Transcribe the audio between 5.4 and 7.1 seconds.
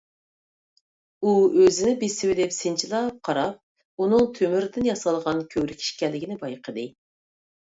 كۆۋرۈك ئىكەنلىكىنى بايقىدى.